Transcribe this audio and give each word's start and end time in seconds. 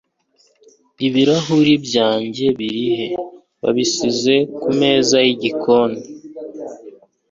ibirahuri 1.07 1.73
byanjye 1.85 2.45
biri 2.57 2.83
he? 2.97 3.07
wabasize 3.61 4.33
ku 4.61 4.69
meza 4.79 5.15
y'igikoni 5.25 5.99